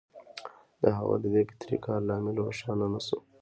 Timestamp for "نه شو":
2.93-3.17